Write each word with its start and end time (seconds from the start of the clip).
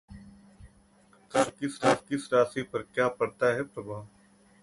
शुक्र 1.33 1.67
का 1.83 1.93
किस 1.93 2.33
राशि 2.33 2.61
पर 2.61 2.81
क्या 2.81 3.07
पड़ता 3.07 3.53
है 3.55 3.63
प्रभाव? 3.63 4.07